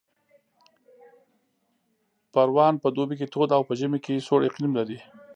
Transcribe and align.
پروان 2.33 2.73
په 2.83 2.87
دوبي 2.95 3.15
کې 3.19 3.31
تود 3.33 3.49
او 3.57 3.61
په 3.67 3.73
ژمي 3.79 3.99
کې 4.05 4.25
سوړ 4.27 4.39
اقلیم 4.49 4.71
لري 4.79 4.97